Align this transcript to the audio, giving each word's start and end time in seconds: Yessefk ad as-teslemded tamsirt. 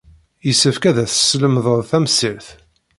Yessefk 0.47 0.83
ad 0.89 0.97
as-teslemded 1.03 1.83
tamsirt. 1.89 2.47